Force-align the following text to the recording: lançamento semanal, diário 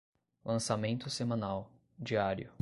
lançamento 0.43 1.11
semanal, 1.11 1.69
diário 1.99 2.51